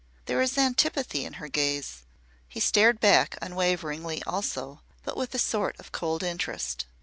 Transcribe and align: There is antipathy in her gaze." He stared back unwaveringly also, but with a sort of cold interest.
There 0.25 0.41
is 0.41 0.57
antipathy 0.57 1.25
in 1.25 1.33
her 1.33 1.47
gaze." 1.47 2.05
He 2.49 2.59
stared 2.59 2.99
back 2.99 3.37
unwaveringly 3.39 4.23
also, 4.25 4.81
but 5.03 5.15
with 5.15 5.35
a 5.35 5.37
sort 5.37 5.79
of 5.79 5.91
cold 5.91 6.23
interest. 6.23 6.87